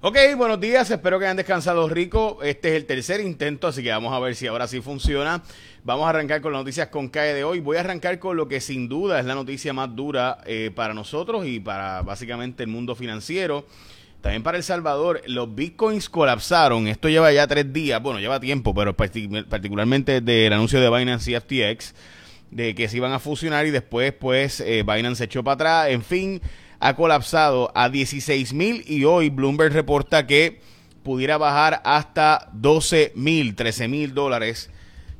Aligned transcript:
Ok, 0.00 0.16
buenos 0.36 0.60
días, 0.60 0.88
espero 0.92 1.18
que 1.18 1.24
hayan 1.24 1.36
descansado 1.36 1.88
rico. 1.88 2.38
Este 2.44 2.68
es 2.68 2.74
el 2.76 2.86
tercer 2.86 3.20
intento, 3.20 3.66
así 3.66 3.82
que 3.82 3.90
vamos 3.90 4.14
a 4.14 4.20
ver 4.20 4.36
si 4.36 4.46
ahora 4.46 4.68
sí 4.68 4.80
funciona. 4.80 5.42
Vamos 5.82 6.06
a 6.06 6.10
arrancar 6.10 6.40
con 6.40 6.52
las 6.52 6.60
noticias 6.60 6.86
con 6.86 7.08
CAE 7.08 7.34
de 7.34 7.42
hoy. 7.42 7.58
Voy 7.58 7.78
a 7.78 7.80
arrancar 7.80 8.20
con 8.20 8.36
lo 8.36 8.46
que 8.46 8.60
sin 8.60 8.88
duda 8.88 9.18
es 9.18 9.26
la 9.26 9.34
noticia 9.34 9.72
más 9.72 9.96
dura 9.96 10.38
eh, 10.46 10.70
para 10.72 10.94
nosotros 10.94 11.46
y 11.46 11.58
para 11.58 12.02
básicamente 12.02 12.62
el 12.62 12.68
mundo 12.68 12.94
financiero. 12.94 13.66
También 14.20 14.44
para 14.44 14.56
El 14.56 14.62
Salvador, 14.62 15.20
los 15.26 15.52
bitcoins 15.52 16.08
colapsaron. 16.08 16.86
Esto 16.86 17.08
lleva 17.08 17.32
ya 17.32 17.48
tres 17.48 17.72
días, 17.72 18.00
bueno, 18.00 18.20
lleva 18.20 18.38
tiempo, 18.38 18.72
pero 18.72 18.96
particularmente 18.96 20.20
del 20.20 20.52
anuncio 20.52 20.80
de 20.80 20.96
Binance 20.96 21.32
y 21.32 21.34
FTX, 21.34 21.94
de 22.52 22.76
que 22.76 22.88
se 22.88 22.98
iban 22.98 23.12
a 23.12 23.18
fusionar 23.18 23.66
y 23.66 23.72
después, 23.72 24.12
pues, 24.12 24.60
eh, 24.60 24.84
Binance 24.86 25.16
se 25.16 25.24
echó 25.24 25.42
para 25.42 25.54
atrás. 25.54 25.88
En 25.88 26.04
fin, 26.04 26.40
ha 26.80 26.94
colapsado 26.94 27.70
a 27.74 27.88
16 27.88 28.52
mil 28.52 28.84
y 28.86 29.04
hoy 29.04 29.30
Bloomberg 29.30 29.72
reporta 29.72 30.26
que 30.26 30.60
pudiera 31.02 31.38
bajar 31.38 31.80
hasta 31.84 32.50
12 32.52 33.12
mil, 33.14 33.54
13 33.54 33.88
mil 33.88 34.14
dólares. 34.14 34.70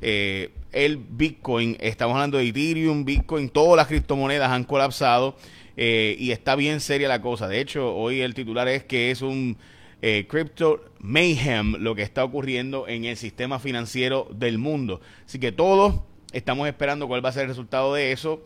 Eh, 0.01 0.51
el 0.71 0.97
Bitcoin, 0.97 1.77
estamos 1.79 2.15
hablando 2.15 2.37
de 2.37 2.47
Ethereum, 2.47 3.03
Bitcoin, 3.03 3.49
todas 3.49 3.75
las 3.75 3.87
criptomonedas 3.87 4.51
han 4.51 4.63
colapsado 4.63 5.35
eh, 5.75 6.15
y 6.19 6.31
está 6.31 6.55
bien 6.55 6.79
seria 6.79 7.07
la 7.07 7.21
cosa. 7.21 7.47
De 7.47 7.59
hecho, 7.59 7.95
hoy 7.95 8.21
el 8.21 8.33
titular 8.33 8.67
es 8.67 8.83
que 8.83 9.11
es 9.11 9.21
un 9.21 9.57
eh, 10.01 10.27
crypto 10.29 10.85
mayhem 10.99 11.75
lo 11.79 11.95
que 11.95 12.03
está 12.03 12.23
ocurriendo 12.23 12.87
en 12.87 13.05
el 13.05 13.17
sistema 13.17 13.59
financiero 13.59 14.27
del 14.31 14.57
mundo. 14.57 15.01
Así 15.25 15.39
que 15.39 15.51
todos 15.51 16.01
estamos 16.31 16.67
esperando 16.67 17.07
cuál 17.07 17.23
va 17.23 17.29
a 17.29 17.33
ser 17.33 17.43
el 17.43 17.49
resultado 17.49 17.93
de 17.93 18.11
eso. 18.11 18.43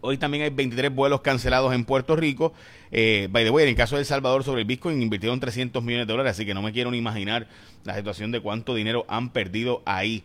Hoy 0.00 0.18
también 0.18 0.44
hay 0.44 0.50
23 0.50 0.94
vuelos 0.94 1.20
cancelados 1.20 1.74
en 1.74 1.84
Puerto 1.84 2.16
Rico. 2.16 2.52
Eh, 2.90 3.28
by 3.30 3.44
the 3.44 3.50
way, 3.50 3.64
en 3.64 3.70
el 3.70 3.76
caso 3.76 3.96
de 3.96 4.00
El 4.00 4.06
Salvador 4.06 4.44
sobre 4.44 4.62
el 4.62 4.66
Bitcoin 4.66 5.00
invirtieron 5.02 5.40
300 5.40 5.82
millones 5.82 6.06
de 6.06 6.12
dólares, 6.12 6.32
así 6.32 6.46
que 6.46 6.54
no 6.54 6.62
me 6.62 6.72
quiero 6.72 6.90
ni 6.90 6.98
imaginar 6.98 7.48
la 7.84 7.94
situación 7.96 8.32
de 8.32 8.40
cuánto 8.40 8.74
dinero 8.74 9.04
han 9.08 9.30
perdido 9.30 9.82
ahí. 9.84 10.24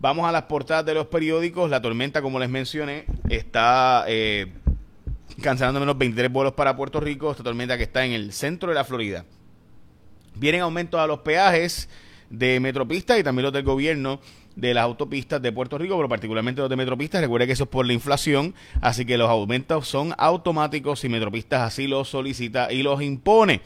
Vamos 0.00 0.26
a 0.28 0.32
las 0.32 0.42
portadas 0.42 0.84
de 0.84 0.94
los 0.94 1.06
periódicos. 1.06 1.70
La 1.70 1.80
tormenta, 1.80 2.22
como 2.22 2.40
les 2.40 2.50
mencioné, 2.50 3.04
está 3.28 4.04
eh, 4.08 4.52
cancelando 5.40 5.78
menos 5.78 5.96
23 5.96 6.32
vuelos 6.32 6.54
para 6.54 6.76
Puerto 6.76 6.98
Rico. 6.98 7.30
Esta 7.30 7.44
tormenta 7.44 7.76
que 7.76 7.84
está 7.84 8.04
en 8.04 8.12
el 8.12 8.32
centro 8.32 8.68
de 8.68 8.74
la 8.74 8.84
Florida. 8.84 9.24
Vienen 10.34 10.62
aumentos 10.62 10.98
a 10.98 11.06
los 11.06 11.20
peajes 11.20 11.88
de 12.30 12.58
Metropista 12.60 13.18
y 13.18 13.22
también 13.22 13.44
los 13.44 13.52
del 13.52 13.62
gobierno 13.62 14.20
de 14.56 14.74
las 14.74 14.84
autopistas 14.84 15.40
de 15.40 15.52
Puerto 15.52 15.78
Rico, 15.78 15.96
pero 15.96 16.08
particularmente 16.08 16.60
los 16.60 16.70
de 16.70 16.76
Metropistas. 16.76 17.20
Recuerde 17.20 17.46
que 17.46 17.52
eso 17.52 17.64
es 17.64 17.70
por 17.70 17.86
la 17.86 17.92
inflación, 17.92 18.54
así 18.80 19.04
que 19.04 19.18
los 19.18 19.28
aumentos 19.28 19.88
son 19.88 20.14
automáticos 20.18 21.04
y 21.04 21.08
Metropistas 21.08 21.62
así 21.62 21.86
los 21.86 22.08
solicita 22.08 22.72
y 22.72 22.82
los 22.82 23.02
impone. 23.02 23.60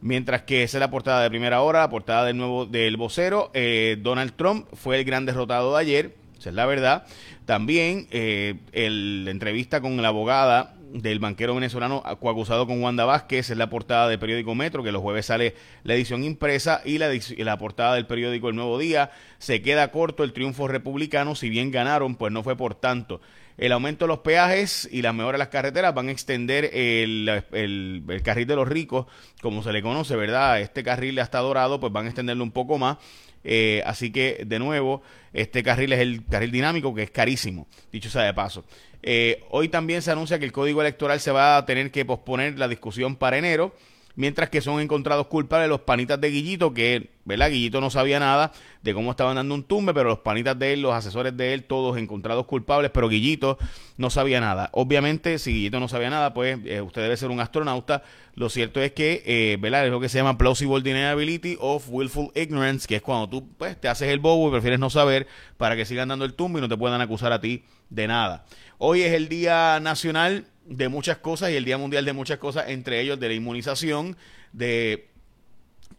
Mientras 0.00 0.42
que 0.42 0.62
esa 0.62 0.76
es 0.76 0.80
la 0.80 0.90
portada 0.90 1.22
de 1.22 1.30
primera 1.30 1.62
hora, 1.62 1.80
la 1.80 1.88
portada 1.88 2.26
del 2.26 2.36
nuevo 2.36 2.66
del 2.66 2.96
vocero, 2.96 3.50
eh, 3.54 3.96
Donald 4.02 4.34
Trump 4.36 4.66
fue 4.74 4.98
el 4.98 5.04
gran 5.04 5.24
derrotado 5.24 5.74
de 5.74 5.80
ayer, 5.80 6.14
esa 6.38 6.50
es 6.50 6.54
la 6.54 6.66
verdad. 6.66 7.06
También 7.46 8.06
eh, 8.10 8.56
el, 8.72 9.24
la 9.24 9.30
entrevista 9.30 9.80
con 9.80 10.00
la 10.02 10.08
abogada 10.08 10.73
del 10.94 11.18
banquero 11.18 11.56
venezolano 11.56 12.04
coacusado 12.20 12.68
con 12.68 12.80
Wanda 12.80 13.04
Vázquez, 13.04 13.50
es 13.50 13.56
la 13.56 13.68
portada 13.68 14.08
del 14.08 14.20
periódico 14.20 14.54
Metro, 14.54 14.84
que 14.84 14.92
los 14.92 15.02
jueves 15.02 15.26
sale 15.26 15.54
la 15.82 15.94
edición 15.94 16.22
impresa 16.22 16.82
y 16.84 16.98
la, 16.98 17.10
la 17.38 17.58
portada 17.58 17.96
del 17.96 18.06
periódico 18.06 18.48
El 18.48 18.54
Nuevo 18.54 18.78
Día. 18.78 19.10
Se 19.38 19.60
queda 19.60 19.90
corto 19.90 20.22
el 20.22 20.32
triunfo 20.32 20.68
republicano, 20.68 21.34
si 21.34 21.50
bien 21.50 21.72
ganaron, 21.72 22.14
pues 22.14 22.32
no 22.32 22.44
fue 22.44 22.56
por 22.56 22.76
tanto. 22.76 23.20
El 23.56 23.72
aumento 23.72 24.04
de 24.04 24.08
los 24.08 24.20
peajes 24.20 24.88
y 24.90 25.02
las 25.02 25.14
mejoras 25.14 25.34
de 25.34 25.38
las 25.38 25.48
carreteras 25.48 25.94
van 25.94 26.08
a 26.08 26.12
extender 26.12 26.70
el, 26.72 27.42
el, 27.52 28.22
carril 28.22 28.46
de 28.46 28.56
los 28.56 28.68
ricos, 28.68 29.06
como 29.42 29.62
se 29.62 29.72
le 29.72 29.82
conoce, 29.82 30.14
¿verdad? 30.14 30.60
Este 30.60 30.84
carril 30.84 31.18
hasta 31.18 31.38
dorado, 31.38 31.80
pues 31.80 31.92
van 31.92 32.06
a 32.06 32.08
extenderlo 32.08 32.44
un 32.44 32.52
poco 32.52 32.78
más. 32.78 32.98
Eh, 33.44 33.82
así 33.84 34.10
que, 34.10 34.42
de 34.46 34.58
nuevo, 34.58 35.02
este 35.32 35.62
carril 35.62 35.92
es 35.92 36.00
el 36.00 36.24
carril 36.24 36.50
dinámico, 36.50 36.94
que 36.94 37.02
es 37.02 37.10
carísimo, 37.10 37.68
dicho 37.92 38.10
sea 38.10 38.22
de 38.22 38.34
paso. 38.34 38.64
Eh, 39.06 39.44
hoy 39.50 39.68
también 39.68 40.00
se 40.00 40.10
anuncia 40.10 40.38
que 40.38 40.46
el 40.46 40.52
código 40.52 40.80
electoral 40.80 41.20
se 41.20 41.30
va 41.30 41.58
a 41.58 41.66
tener 41.66 41.90
que 41.90 42.06
posponer 42.06 42.58
la 42.58 42.68
discusión 42.68 43.16
para 43.16 43.36
enero 43.36 43.74
mientras 44.16 44.48
que 44.48 44.60
son 44.60 44.80
encontrados 44.80 45.26
culpables 45.26 45.68
los 45.68 45.80
panitas 45.80 46.20
de 46.20 46.30
Guillito, 46.30 46.72
que, 46.72 47.10
¿verdad? 47.24 47.50
Guillito 47.50 47.80
no 47.80 47.90
sabía 47.90 48.20
nada 48.20 48.52
de 48.82 48.94
cómo 48.94 49.10
estaban 49.10 49.36
dando 49.36 49.54
un 49.54 49.64
tumbe, 49.64 49.92
pero 49.94 50.10
los 50.10 50.20
panitas 50.20 50.58
de 50.58 50.74
él, 50.74 50.82
los 50.82 50.94
asesores 50.94 51.36
de 51.36 51.54
él, 51.54 51.64
todos 51.64 51.98
encontrados 51.98 52.46
culpables, 52.46 52.90
pero 52.92 53.08
Guillito 53.08 53.58
no 53.96 54.10
sabía 54.10 54.40
nada. 54.40 54.70
Obviamente, 54.72 55.38
si 55.38 55.52
Guillito 55.52 55.80
no 55.80 55.88
sabía 55.88 56.10
nada, 56.10 56.34
pues 56.34 56.58
eh, 56.64 56.80
usted 56.80 57.02
debe 57.02 57.16
ser 57.16 57.30
un 57.30 57.40
astronauta. 57.40 58.02
Lo 58.34 58.48
cierto 58.48 58.80
es 58.80 58.92
que, 58.92 59.22
eh, 59.26 59.56
¿verdad? 59.60 59.86
Es 59.86 59.90
lo 59.90 60.00
que 60.00 60.08
se 60.08 60.18
llama 60.18 60.38
plausible 60.38 60.82
deniability 60.82 61.56
of 61.60 61.86
willful 61.88 62.30
ignorance, 62.34 62.86
que 62.86 62.96
es 62.96 63.02
cuando 63.02 63.28
tú, 63.28 63.48
pues, 63.56 63.80
te 63.80 63.88
haces 63.88 64.08
el 64.08 64.18
bobo 64.18 64.48
y 64.48 64.52
prefieres 64.52 64.78
no 64.78 64.90
saber 64.90 65.26
para 65.56 65.76
que 65.76 65.84
sigan 65.84 66.08
dando 66.08 66.24
el 66.24 66.34
tumbe 66.34 66.58
y 66.58 66.62
no 66.62 66.68
te 66.68 66.76
puedan 66.76 67.00
acusar 67.00 67.32
a 67.32 67.40
ti 67.40 67.64
de 67.90 68.06
nada. 68.08 68.44
Hoy 68.78 69.02
es 69.02 69.12
el 69.12 69.28
Día 69.28 69.78
Nacional 69.80 70.46
de 70.66 70.88
muchas 70.88 71.18
cosas 71.18 71.50
y 71.50 71.56
el 71.56 71.64
Día 71.64 71.78
Mundial 71.78 72.04
de 72.04 72.12
muchas 72.12 72.38
cosas, 72.38 72.68
entre 72.68 73.00
ellos 73.00 73.20
de 73.20 73.28
la 73.28 73.34
inmunización, 73.34 74.16
de 74.52 75.08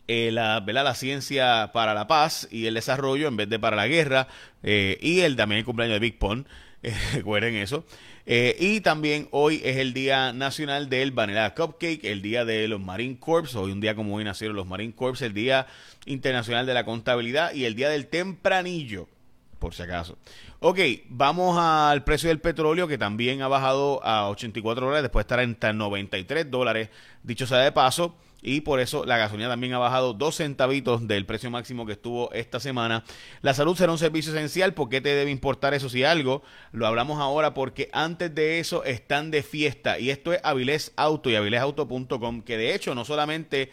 eh, 0.07 0.29
la, 0.31 0.59
la 0.59 0.95
ciencia 0.95 1.71
para 1.73 1.93
la 1.93 2.07
paz 2.07 2.47
y 2.51 2.67
el 2.67 2.75
desarrollo 2.75 3.27
en 3.27 3.37
vez 3.37 3.49
de 3.49 3.59
para 3.59 3.75
la 3.75 3.87
guerra, 3.87 4.27
eh, 4.63 4.97
y 5.01 5.21
el 5.21 5.35
también 5.35 5.59
el 5.59 5.65
cumpleaños 5.65 5.95
de 5.95 5.99
Big 5.99 6.19
Pond, 6.19 6.45
eh, 6.83 6.93
recuerden 7.13 7.55
eso. 7.55 7.85
y 8.27 8.81
también 8.81 9.27
hoy 9.31 9.61
es 9.63 9.77
el 9.77 9.93
Día 9.93 10.33
Nacional 10.33 10.89
del 10.89 11.11
Vanilla 11.11 11.53
Cupcake, 11.53 12.03
el 12.05 12.21
Día 12.21 12.45
de 12.45 12.67
los 12.67 12.79
Marine 12.79 13.17
Corps, 13.19 13.55
hoy 13.55 13.71
un 13.71 13.81
día 13.81 13.95
como 13.95 14.15
hoy 14.15 14.23
nacieron 14.23 14.55
los 14.55 14.67
Marine 14.67 14.93
Corps, 14.93 15.21
el 15.21 15.33
Día 15.33 15.67
Internacional 16.05 16.65
de 16.65 16.73
la 16.73 16.85
Contabilidad 16.85 17.53
y 17.53 17.65
el 17.65 17.75
Día 17.75 17.89
del 17.89 18.07
Tempranillo, 18.07 19.07
por 19.59 19.73
si 19.73 19.83
acaso. 19.83 20.17
Ok, 20.59 20.79
vamos 21.09 21.57
al 21.59 22.03
precio 22.03 22.29
del 22.29 22.39
petróleo 22.39 22.87
que 22.87 22.97
también 22.97 23.41
ha 23.41 23.47
bajado 23.47 24.03
a 24.03 24.29
84 24.29 24.85
dólares 24.85 25.03
después 25.03 25.25
de 25.25 25.43
estar 25.43 25.71
en 25.71 25.77
93 25.77 26.49
dólares, 26.49 26.89
dicho 27.23 27.47
sea 27.47 27.59
de 27.59 27.71
paso. 27.71 28.15
Y 28.47 28.61
por 28.61 28.79
eso 28.79 29.05
la 29.05 29.17
gasolina 29.17 29.49
también 29.49 29.73
ha 29.73 29.79
bajado 29.79 30.13
dos 30.13 30.35
centavitos 30.35 31.07
del 31.07 31.25
precio 31.25 31.49
máximo 31.49 31.87
que 31.87 31.93
estuvo 31.93 32.31
esta 32.31 32.59
semana. 32.59 33.03
La 33.41 33.55
salud 33.55 33.75
será 33.75 33.91
un 33.91 33.97
servicio 33.97 34.31
esencial. 34.33 34.75
¿Por 34.75 34.87
qué 34.87 35.01
te 35.01 35.15
debe 35.15 35.31
importar 35.31 35.73
eso 35.73 35.89
si 35.89 36.03
algo? 36.03 36.43
Lo 36.71 36.85
hablamos 36.85 37.19
ahora 37.19 37.55
porque 37.55 37.89
antes 37.91 38.35
de 38.35 38.59
eso 38.59 38.83
están 38.83 39.31
de 39.31 39.41
fiesta. 39.41 39.97
Y 39.97 40.11
esto 40.11 40.31
es 40.31 40.41
Avilés 40.43 40.93
Auto 40.95 41.31
y 41.31 41.35
avilesauto.com, 41.35 42.43
que 42.43 42.57
de 42.57 42.75
hecho 42.75 42.93
no 42.93 43.03
solamente 43.03 43.71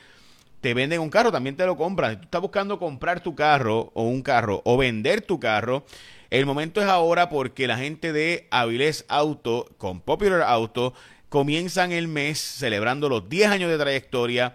te 0.62 0.75
venden 0.75 1.00
un 1.00 1.11
carro, 1.11 1.33
también 1.33 1.56
te 1.56 1.67
lo 1.67 1.77
compran. 1.77 2.12
Si 2.12 2.17
tú 2.19 2.23
estás 2.23 2.41
buscando 2.41 2.78
comprar 2.78 3.21
tu 3.21 3.34
carro 3.34 3.91
o 3.95 4.05
un 4.05 4.23
carro 4.23 4.62
o 4.65 4.77
vender 4.77 5.21
tu 5.21 5.41
carro, 5.41 5.84
el 6.31 6.47
momento 6.47 6.81
es 6.81 6.87
ahora 6.87 7.28
porque 7.28 7.67
la 7.67 7.77
gente 7.77 8.12
de 8.12 8.47
Avilés 8.50 9.05
Auto 9.09 9.69
con 9.77 10.00
Popular 10.00 10.43
Auto 10.43 10.95
comienzan 11.28 11.91
el 11.91 12.06
mes 12.06 12.39
celebrando 12.39 13.09
los 13.09 13.28
10 13.28 13.50
años 13.50 13.71
de 13.71 13.77
trayectoria. 13.77 14.55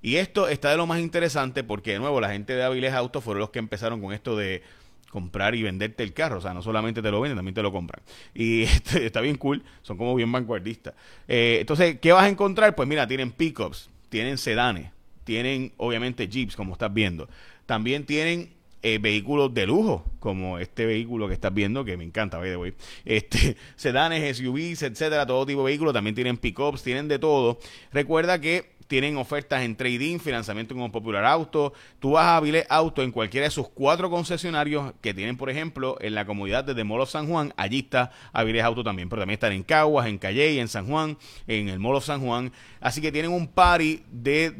Y 0.00 0.16
esto 0.16 0.48
está 0.48 0.70
de 0.70 0.78
lo 0.78 0.86
más 0.86 1.00
interesante 1.00 1.62
porque, 1.62 1.92
de 1.92 1.98
nuevo, 1.98 2.18
la 2.18 2.30
gente 2.30 2.54
de 2.54 2.64
Avilés 2.64 2.94
Auto 2.94 3.20
fueron 3.20 3.42
los 3.42 3.50
que 3.50 3.58
empezaron 3.58 4.00
con 4.00 4.14
esto 4.14 4.34
de 4.36 4.62
comprar 5.10 5.54
y 5.54 5.62
venderte 5.62 6.02
el 6.02 6.14
carro. 6.14 6.38
O 6.38 6.40
sea, 6.40 6.54
no 6.54 6.62
solamente 6.62 7.02
te 7.02 7.10
lo 7.10 7.20
venden, 7.20 7.36
también 7.36 7.54
te 7.54 7.62
lo 7.62 7.72
compran. 7.72 8.02
Y 8.34 8.62
está 8.94 9.20
bien 9.20 9.36
cool, 9.36 9.62
son 9.82 9.98
como 9.98 10.14
bien 10.14 10.32
vanguardistas. 10.32 10.94
Eh, 11.28 11.58
entonces, 11.60 12.00
¿qué 12.00 12.10
vas 12.10 12.24
a 12.24 12.28
encontrar? 12.30 12.74
Pues 12.74 12.88
mira, 12.88 13.06
tienen 13.06 13.32
pickups, 13.32 13.90
tienen 14.08 14.38
sedanes, 14.38 14.90
tienen 15.24 15.72
obviamente 15.76 16.28
jeeps, 16.28 16.56
como 16.56 16.72
estás 16.72 16.92
viendo. 16.92 17.28
También 17.66 18.04
tienen 18.06 18.50
eh, 18.82 18.98
vehículos 18.98 19.54
de 19.54 19.66
lujo, 19.66 20.04
como 20.18 20.58
este 20.58 20.86
vehículo 20.86 21.28
que 21.28 21.34
estás 21.34 21.54
viendo, 21.54 21.84
que 21.84 21.96
me 21.96 22.04
encanta, 22.04 22.38
by 22.38 22.50
the 22.50 22.56
way. 22.56 22.74
Este, 23.04 23.56
sedanes, 23.76 24.36
SUVs, 24.36 24.82
etcétera, 24.82 25.24
todo 25.24 25.46
tipo 25.46 25.60
de 25.60 25.66
vehículos, 25.66 25.94
también 25.94 26.14
tienen 26.14 26.36
pickups, 26.36 26.82
tienen 26.82 27.06
de 27.06 27.18
todo. 27.18 27.58
Recuerda 27.92 28.40
que 28.40 28.72
tienen 28.92 29.16
ofertas 29.16 29.62
en 29.62 29.74
trading, 29.76 30.18
financiamiento 30.18 30.74
con 30.74 30.90
Popular 30.90 31.24
Auto. 31.24 31.72
Tú 31.98 32.10
vas 32.10 32.26
a 32.26 32.36
Avilés 32.36 32.66
Auto 32.68 33.02
en 33.02 33.10
cualquiera 33.10 33.46
de 33.46 33.50
sus 33.50 33.68
cuatro 33.68 34.10
concesionarios 34.10 34.92
que 35.00 35.14
tienen, 35.14 35.38
por 35.38 35.48
ejemplo, 35.48 35.96
en 36.00 36.14
la 36.14 36.26
comunidad 36.26 36.64
de 36.64 36.84
Mall 36.84 37.00
of 37.00 37.10
San 37.10 37.26
Juan. 37.26 37.54
Allí 37.56 37.78
está 37.78 38.10
Avilés 38.34 38.64
Auto 38.64 38.84
también, 38.84 39.08
pero 39.08 39.22
también 39.22 39.36
están 39.36 39.52
en 39.52 39.62
Caguas, 39.62 40.08
en 40.08 40.18
Calle, 40.18 40.60
en 40.60 40.68
San 40.68 40.86
Juan, 40.86 41.16
en 41.46 41.70
el 41.70 41.78
Mall 41.78 41.96
of 41.96 42.04
San 42.04 42.20
Juan. 42.20 42.52
Así 42.80 43.00
que 43.00 43.10
tienen 43.10 43.30
un 43.30 43.46
party 43.46 44.02
de 44.10 44.54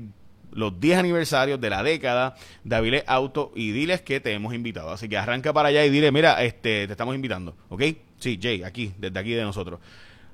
los 0.52 0.78
10 0.80 0.98
aniversarios 0.98 1.60
de 1.60 1.70
la 1.70 1.82
década 1.82 2.36
de 2.64 2.76
Avilés 2.76 3.04
Auto 3.06 3.52
y 3.54 3.72
diles 3.72 4.02
que 4.02 4.20
te 4.20 4.32
hemos 4.32 4.54
invitado. 4.54 4.90
Así 4.90 5.08
que 5.08 5.16
arranca 5.16 5.52
para 5.52 5.68
allá 5.68 5.84
y 5.84 5.90
dile, 5.90 6.12
mira, 6.12 6.42
este, 6.42 6.86
te 6.86 6.92
estamos 6.92 7.14
invitando, 7.14 7.56
¿ok? 7.68 7.82
Sí, 8.18 8.38
Jay, 8.40 8.62
aquí, 8.62 8.92
desde 8.98 9.18
aquí 9.18 9.32
de 9.32 9.42
nosotros. 9.42 9.80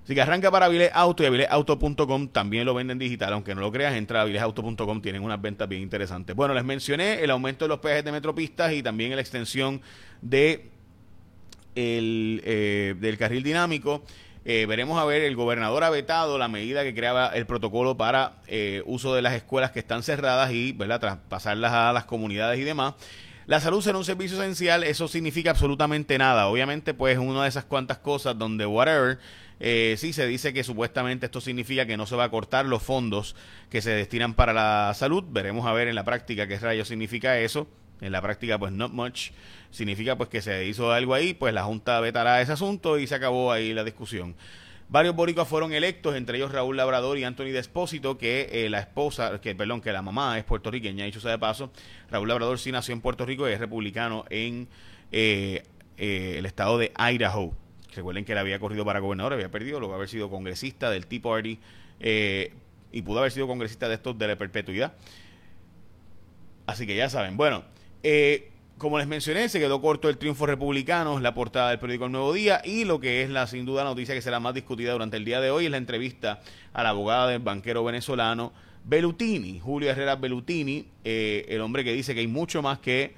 Así 0.04 0.14
que 0.14 0.22
arranca 0.22 0.50
para 0.50 0.66
Avilés 0.66 0.90
Auto 0.94 1.22
y 1.22 1.26
avilesauto.com 1.26 2.28
también 2.28 2.64
lo 2.64 2.72
venden 2.72 2.98
digital, 2.98 3.34
aunque 3.34 3.54
no 3.54 3.60
lo 3.60 3.70
creas, 3.70 3.94
entra 3.94 4.20
a 4.20 4.22
avilesauto.com, 4.22 5.02
tienen 5.02 5.22
unas 5.22 5.38
ventas 5.38 5.68
bien 5.68 5.82
interesantes. 5.82 6.34
Bueno, 6.34 6.54
les 6.54 6.64
mencioné 6.64 7.22
el 7.22 7.30
aumento 7.30 7.66
de 7.66 7.68
los 7.68 7.78
peajes 7.80 8.04
de 8.04 8.12
Metropistas 8.12 8.72
y 8.72 8.82
también 8.82 9.14
la 9.14 9.20
extensión 9.20 9.82
de 10.22 10.70
el, 11.74 12.40
eh, 12.44 12.94
del 12.98 13.18
carril 13.18 13.42
dinámico. 13.42 14.02
Eh, 14.44 14.66
veremos 14.66 14.98
a 14.98 15.04
ver, 15.04 15.22
el 15.22 15.36
gobernador 15.36 15.84
ha 15.84 15.90
vetado 15.90 16.38
la 16.38 16.48
medida 16.48 16.82
que 16.82 16.94
creaba 16.94 17.28
el 17.28 17.46
protocolo 17.46 17.96
para 17.96 18.34
eh, 18.46 18.82
uso 18.86 19.14
de 19.14 19.22
las 19.22 19.34
escuelas 19.34 19.72
que 19.72 19.80
están 19.80 20.02
cerradas 20.02 20.52
y 20.52 20.72
¿verdad? 20.72 21.00
traspasarlas 21.00 21.72
a 21.72 21.92
las 21.92 22.04
comunidades 22.04 22.58
y 22.58 22.64
demás. 22.64 22.94
La 23.46 23.60
salud 23.60 23.80
será 23.80 23.96
un 23.96 24.04
servicio 24.04 24.36
esencial, 24.40 24.84
eso 24.84 25.08
significa 25.08 25.50
absolutamente 25.50 26.18
nada. 26.18 26.48
Obviamente, 26.48 26.92
pues 26.92 27.16
una 27.16 27.44
de 27.44 27.48
esas 27.48 27.64
cuantas 27.64 27.96
cosas 27.96 28.38
donde 28.38 28.66
whatever, 28.66 29.18
eh, 29.58 29.94
sí 29.96 30.12
se 30.12 30.26
dice 30.26 30.52
que 30.52 30.62
supuestamente 30.62 31.26
esto 31.26 31.40
significa 31.40 31.86
que 31.86 31.96
no 31.96 32.06
se 32.06 32.14
va 32.14 32.24
a 32.24 32.30
cortar 32.30 32.66
los 32.66 32.82
fondos 32.82 33.36
que 33.70 33.80
se 33.80 33.90
destinan 33.90 34.34
para 34.34 34.52
la 34.52 34.92
salud. 34.94 35.24
Veremos 35.28 35.66
a 35.66 35.72
ver 35.72 35.88
en 35.88 35.94
la 35.94 36.04
práctica 36.04 36.46
qué 36.46 36.58
rayos 36.58 36.88
significa 36.88 37.38
eso. 37.38 37.66
En 38.00 38.12
la 38.12 38.22
práctica, 38.22 38.58
pues 38.58 38.72
not 38.72 38.92
much. 38.92 39.30
Significa 39.70 40.16
pues 40.16 40.28
que 40.28 40.40
se 40.40 40.66
hizo 40.66 40.92
algo 40.92 41.14
ahí, 41.14 41.34
pues 41.34 41.52
la 41.52 41.64
Junta 41.64 42.00
vetará 42.00 42.40
ese 42.40 42.52
asunto 42.52 42.98
y 42.98 43.06
se 43.06 43.14
acabó 43.14 43.52
ahí 43.52 43.74
la 43.74 43.84
discusión. 43.84 44.34
Varios 44.90 45.14
boricuas 45.14 45.46
fueron 45.46 45.74
electos, 45.74 46.16
entre 46.16 46.38
ellos 46.38 46.50
Raúl 46.50 46.78
Labrador 46.78 47.18
y 47.18 47.24
Anthony 47.24 47.50
Despósito, 47.52 48.16
que 48.16 48.48
eh, 48.50 48.70
la 48.70 48.80
esposa, 48.80 49.38
que 49.38 49.54
perdón, 49.54 49.82
que 49.82 49.92
la 49.92 50.00
mamá 50.00 50.38
es 50.38 50.44
puertorriqueña, 50.44 51.04
dicho 51.04 51.20
sea 51.20 51.32
de 51.32 51.38
paso. 51.38 51.70
Raúl 52.10 52.26
Labrador 52.26 52.58
sí 52.58 52.72
nació 52.72 52.94
en 52.94 53.02
Puerto 53.02 53.26
Rico 53.26 53.46
y 53.46 53.52
es 53.52 53.60
republicano 53.60 54.24
en 54.30 54.66
eh, 55.12 55.62
eh, 55.98 56.36
el 56.38 56.46
estado 56.46 56.78
de 56.78 56.92
Idaho. 56.96 57.52
Recuerden 57.94 58.24
que 58.24 58.32
él 58.32 58.38
había 58.38 58.58
corrido 58.58 58.86
para 58.86 59.00
gobernador, 59.00 59.34
había 59.34 59.50
perdido, 59.50 59.78
luego 59.78 59.94
haber 59.94 60.08
sido 60.08 60.30
congresista 60.30 60.88
del 60.88 61.06
Tea 61.06 61.20
Party 61.20 61.58
y 62.90 63.02
pudo 63.02 63.18
haber 63.18 63.32
sido 63.32 63.46
congresista 63.46 63.88
de 63.88 63.94
estos 63.94 64.16
de 64.16 64.26
la 64.26 64.36
perpetuidad. 64.36 64.94
Así 66.66 66.86
que 66.86 66.96
ya 66.96 67.10
saben. 67.10 67.36
Bueno, 67.36 67.64
eh, 68.02 68.50
como 68.78 68.98
les 68.98 69.08
mencioné, 69.08 69.48
se 69.48 69.58
quedó 69.58 69.80
corto 69.80 70.08
el 70.08 70.18
triunfo 70.18 70.46
republicano, 70.46 71.18
la 71.20 71.34
portada 71.34 71.70
del 71.70 71.80
periódico 71.80 72.06
El 72.06 72.12
Nuevo 72.12 72.32
Día 72.32 72.62
y 72.64 72.84
lo 72.84 73.00
que 73.00 73.22
es 73.22 73.30
la 73.30 73.46
sin 73.46 73.66
duda 73.66 73.84
noticia 73.84 74.14
que 74.14 74.22
será 74.22 74.40
más 74.40 74.54
discutida 74.54 74.92
durante 74.92 75.16
el 75.16 75.24
día 75.24 75.40
de 75.40 75.50
hoy 75.50 75.64
es 75.64 75.70
la 75.70 75.76
entrevista 75.76 76.40
a 76.72 76.82
la 76.84 76.90
abogada 76.90 77.26
del 77.26 77.40
banquero 77.40 77.82
venezolano 77.82 78.52
Belutini, 78.84 79.58
Julio 79.58 79.90
Herrera 79.90 80.16
Belutini, 80.16 80.86
eh, 81.04 81.44
el 81.48 81.60
hombre 81.60 81.84
que 81.84 81.92
dice 81.92 82.14
que 82.14 82.20
hay 82.20 82.28
mucho 82.28 82.62
más 82.62 82.78
que 82.78 83.14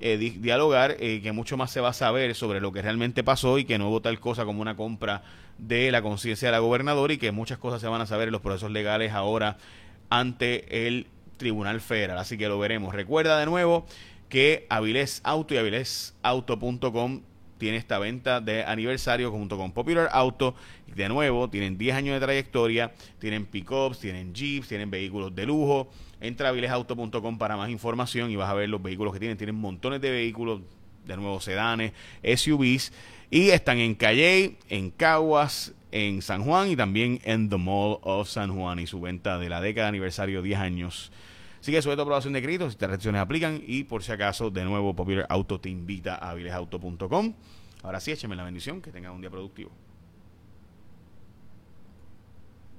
eh, 0.00 0.18
dialogar, 0.18 0.96
eh, 0.98 1.20
que 1.22 1.32
mucho 1.32 1.56
más 1.56 1.70
se 1.70 1.80
va 1.80 1.90
a 1.90 1.94
saber 1.94 2.34
sobre 2.34 2.60
lo 2.60 2.72
que 2.72 2.82
realmente 2.82 3.22
pasó 3.22 3.58
y 3.58 3.64
que 3.64 3.78
no 3.78 3.88
hubo 3.88 4.02
tal 4.02 4.20
cosa 4.20 4.44
como 4.44 4.60
una 4.60 4.76
compra 4.76 5.22
de 5.56 5.90
la 5.92 6.02
conciencia 6.02 6.48
de 6.48 6.52
la 6.52 6.58
gobernadora 6.58 7.12
y 7.14 7.18
que 7.18 7.30
muchas 7.30 7.58
cosas 7.58 7.80
se 7.80 7.86
van 7.86 8.00
a 8.00 8.06
saber 8.06 8.28
en 8.28 8.32
los 8.32 8.42
procesos 8.42 8.72
legales 8.72 9.12
ahora 9.12 9.56
ante 10.10 10.86
el 10.86 11.06
Tribunal 11.36 11.80
Federal. 11.80 12.18
Así 12.18 12.36
que 12.36 12.48
lo 12.48 12.58
veremos. 12.58 12.94
Recuerda 12.94 13.38
de 13.38 13.46
nuevo 13.46 13.86
que 14.28 14.66
Avilés 14.68 15.20
Auto 15.24 15.54
y 15.54 15.58
avilesauto.com 15.58 17.22
tiene 17.58 17.76
esta 17.78 17.98
venta 17.98 18.40
de 18.40 18.64
aniversario 18.64 19.30
junto 19.30 19.56
con 19.56 19.72
Popular 19.72 20.08
Auto. 20.12 20.54
De 20.86 21.08
nuevo, 21.08 21.48
tienen 21.48 21.78
10 21.78 21.96
años 21.96 22.14
de 22.14 22.20
trayectoria, 22.20 22.92
tienen 23.18 23.46
pickups, 23.46 24.00
tienen 24.00 24.34
jeeps, 24.34 24.68
tienen 24.68 24.90
vehículos 24.90 25.34
de 25.34 25.46
lujo. 25.46 25.88
Entra 26.20 26.48
a 26.48 26.50
avilesauto.com 26.50 27.38
para 27.38 27.56
más 27.56 27.70
información 27.70 28.30
y 28.30 28.36
vas 28.36 28.50
a 28.50 28.54
ver 28.54 28.68
los 28.68 28.82
vehículos 28.82 29.12
que 29.12 29.18
tienen. 29.18 29.38
Tienen 29.38 29.54
montones 29.54 30.00
de 30.00 30.10
vehículos, 30.10 30.60
de 31.06 31.16
nuevo 31.16 31.40
sedanes, 31.40 31.92
SUVs. 32.22 32.92
Y 33.30 33.50
están 33.50 33.78
en 33.78 33.94
Calle, 33.94 34.56
en 34.68 34.90
Caguas, 34.90 35.72
en 35.90 36.22
San 36.22 36.44
Juan 36.44 36.70
y 36.70 36.76
también 36.76 37.20
en 37.24 37.48
The 37.48 37.56
Mall 37.56 37.98
of 38.02 38.28
San 38.28 38.54
Juan. 38.54 38.78
Y 38.78 38.86
su 38.86 39.00
venta 39.00 39.38
de 39.38 39.48
la 39.48 39.60
década 39.60 39.86
de 39.86 39.90
aniversario, 39.90 40.42
10 40.42 40.58
años 40.58 41.12
Sigue 41.64 41.80
sujeto 41.80 42.02
a 42.02 42.04
aprobación 42.04 42.34
de 42.34 42.42
crédito, 42.42 42.66
si 42.66 42.72
estas 42.72 42.90
restricciones 42.90 43.22
aplican 43.22 43.62
y 43.66 43.84
por 43.84 44.02
si 44.02 44.12
acaso, 44.12 44.50
de 44.50 44.66
nuevo, 44.66 44.94
Popular 44.94 45.24
Auto 45.30 45.58
te 45.58 45.70
invita 45.70 46.16
a 46.16 46.32
avilesauto.com. 46.32 47.32
Ahora 47.82 48.00
sí, 48.00 48.12
écheme 48.12 48.36
la 48.36 48.44
bendición, 48.44 48.82
que 48.82 48.92
tengan 48.92 49.12
un 49.12 49.22
día 49.22 49.30
productivo. 49.30 49.70